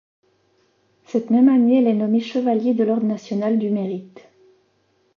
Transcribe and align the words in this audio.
Cette 1.05 1.29
même 1.29 1.47
année, 1.47 1.77
elle 1.77 1.85
est 1.85 1.93
nommée 1.93 2.21
Chevalier 2.21 2.73
de 2.73 2.83
l'ordre 2.83 3.05
national 3.05 3.59
du 3.59 3.69
Mérite. 3.69 4.25